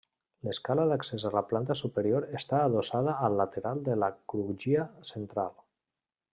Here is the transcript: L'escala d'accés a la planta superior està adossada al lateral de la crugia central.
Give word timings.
L'escala 0.45 0.85
d'accés 0.91 1.25
a 1.29 1.31
la 1.35 1.43
planta 1.51 1.75
superior 1.81 2.25
està 2.41 2.63
adossada 2.69 3.15
al 3.29 3.39
lateral 3.43 3.85
de 3.91 4.01
la 4.05 4.11
crugia 4.35 4.89
central. 5.15 5.57